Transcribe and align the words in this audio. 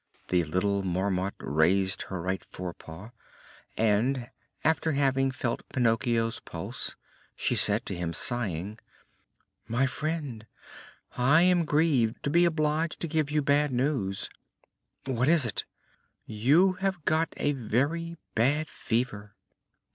The 0.29 0.43
little 0.45 0.81
Marmot 0.81 1.35
raised 1.39 2.01
her 2.09 2.19
right 2.19 2.43
fore 2.43 2.73
paw, 2.73 3.11
and, 3.77 4.31
after 4.63 4.93
having 4.93 5.29
felt 5.29 5.61
Pinocchio's 5.69 6.39
pulse, 6.39 6.95
she 7.35 7.53
said 7.53 7.85
to 7.85 7.95
him, 7.95 8.11
sighing: 8.11 8.79
"My 9.67 9.85
friend, 9.85 10.47
I 11.15 11.43
am 11.43 11.65
grieved 11.65 12.23
to 12.23 12.31
be 12.31 12.45
obliged 12.45 12.99
to 13.01 13.07
give 13.07 13.29
you 13.29 13.43
bad 13.43 13.71
news!" 13.71 14.31
"What 15.05 15.29
is 15.29 15.45
it?" 15.45 15.65
"You 16.25 16.73
have 16.81 17.05
got 17.05 17.35
a 17.37 17.51
very 17.53 18.15
bad 18.33 18.69
fever!" 18.69 19.35